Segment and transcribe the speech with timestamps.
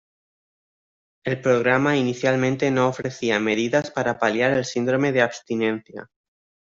[1.23, 6.09] El programa inicialmente no ofrecía medidas para paliar el síndrome de abstinencia.